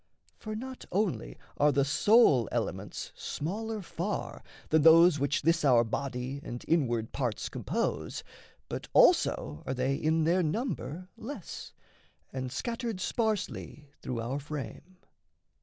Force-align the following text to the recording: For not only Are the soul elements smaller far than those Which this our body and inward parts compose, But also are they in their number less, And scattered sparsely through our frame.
For 0.39 0.55
not 0.55 0.83
only 0.91 1.37
Are 1.57 1.71
the 1.71 1.85
soul 1.85 2.49
elements 2.51 3.11
smaller 3.13 3.83
far 3.83 4.41
than 4.69 4.81
those 4.81 5.19
Which 5.19 5.43
this 5.43 5.63
our 5.63 5.83
body 5.83 6.39
and 6.43 6.65
inward 6.67 7.11
parts 7.11 7.49
compose, 7.49 8.23
But 8.67 8.87
also 8.93 9.61
are 9.67 9.75
they 9.75 9.93
in 9.93 10.23
their 10.23 10.41
number 10.41 11.07
less, 11.17 11.73
And 12.33 12.51
scattered 12.51 12.99
sparsely 12.99 13.91
through 14.01 14.21
our 14.21 14.39
frame. 14.39 14.97